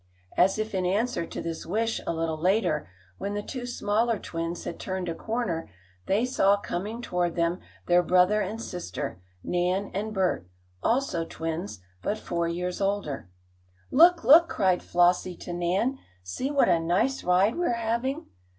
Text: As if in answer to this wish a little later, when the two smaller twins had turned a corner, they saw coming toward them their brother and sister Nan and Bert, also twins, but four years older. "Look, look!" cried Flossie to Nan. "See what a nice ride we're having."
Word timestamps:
As 0.35 0.57
if 0.57 0.73
in 0.73 0.83
answer 0.83 1.27
to 1.27 1.41
this 1.43 1.63
wish 1.63 2.01
a 2.07 2.11
little 2.11 2.39
later, 2.41 2.89
when 3.19 3.35
the 3.35 3.43
two 3.43 3.67
smaller 3.67 4.17
twins 4.17 4.63
had 4.63 4.79
turned 4.79 5.07
a 5.07 5.13
corner, 5.13 5.69
they 6.07 6.25
saw 6.25 6.57
coming 6.57 7.03
toward 7.03 7.35
them 7.35 7.59
their 7.85 8.01
brother 8.01 8.41
and 8.41 8.59
sister 8.59 9.21
Nan 9.43 9.91
and 9.93 10.11
Bert, 10.11 10.49
also 10.81 11.23
twins, 11.23 11.81
but 12.01 12.17
four 12.17 12.47
years 12.47 12.81
older. 12.81 13.29
"Look, 13.91 14.23
look!" 14.23 14.49
cried 14.49 14.81
Flossie 14.81 15.37
to 15.37 15.53
Nan. 15.53 15.99
"See 16.23 16.49
what 16.49 16.67
a 16.67 16.79
nice 16.79 17.23
ride 17.23 17.55
we're 17.55 17.73
having." 17.73 18.25